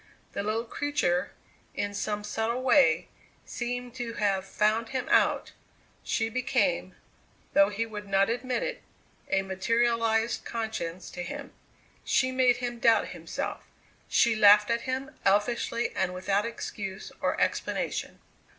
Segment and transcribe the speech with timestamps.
[0.31, 1.31] The little creature,
[1.75, 3.09] in some subtle way,
[3.45, 5.51] seemed to have "found him out";
[6.01, 6.95] she became,
[7.53, 8.81] though he would not admit it,
[9.29, 11.53] a materialized conscience to him.
[12.03, 13.67] She made him doubt himself;
[14.07, 18.17] she laughed at him, elfishly and without excuse or explanation.